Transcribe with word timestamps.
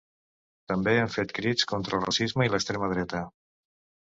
També 0.71 0.95
han 1.01 1.11
fet 1.15 1.33
crits 1.39 1.67
contra 1.73 1.99
el 1.99 2.01
racisme 2.07 2.49
i 2.49 2.53
l’extrema 2.55 2.91
dreta. 2.97 3.23